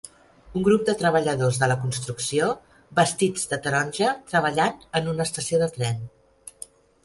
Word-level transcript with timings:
Un 0.59 0.63
grup 0.67 0.85
de 0.87 0.95
treballadors 1.01 1.59
de 1.63 1.67
la 1.71 1.75
construcció 1.83 2.49
vestits 3.01 3.45
de 3.53 3.61
taronja 3.69 4.17
treballant 4.33 4.83
en 5.01 5.15
una 5.15 5.31
estació 5.31 5.65
de 5.67 5.73
tren. 5.81 6.05